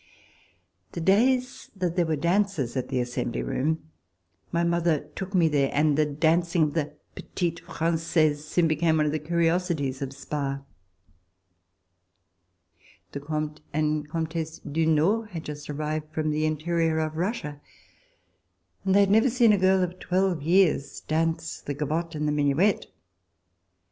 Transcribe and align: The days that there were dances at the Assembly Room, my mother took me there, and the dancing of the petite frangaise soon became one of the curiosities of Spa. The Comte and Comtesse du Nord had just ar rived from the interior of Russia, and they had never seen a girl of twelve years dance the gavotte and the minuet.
The 0.93 0.99
days 0.99 1.69
that 1.75 1.95
there 1.95 2.07
were 2.07 2.15
dances 2.15 2.75
at 2.75 2.87
the 2.87 2.99
Assembly 2.99 3.43
Room, 3.43 3.91
my 4.51 4.63
mother 4.63 5.11
took 5.15 5.35
me 5.35 5.47
there, 5.47 5.69
and 5.73 5.95
the 5.95 6.07
dancing 6.07 6.63
of 6.63 6.73
the 6.73 6.95
petite 7.13 7.61
frangaise 7.63 8.43
soon 8.43 8.67
became 8.67 8.97
one 8.97 9.05
of 9.05 9.11
the 9.11 9.19
curiosities 9.19 10.01
of 10.01 10.11
Spa. 10.11 10.63
The 13.11 13.19
Comte 13.19 13.61
and 13.73 14.09
Comtesse 14.09 14.57
du 14.57 14.87
Nord 14.87 15.29
had 15.29 15.43
just 15.43 15.69
ar 15.69 15.75
rived 15.75 16.11
from 16.11 16.31
the 16.31 16.47
interior 16.47 16.97
of 16.97 17.15
Russia, 17.15 17.61
and 18.83 18.95
they 18.95 19.01
had 19.01 19.11
never 19.11 19.29
seen 19.29 19.53
a 19.53 19.57
girl 19.59 19.83
of 19.83 19.99
twelve 19.99 20.41
years 20.41 21.01
dance 21.01 21.61
the 21.61 21.75
gavotte 21.75 22.15
and 22.15 22.27
the 22.27 22.31
minuet. 22.31 22.87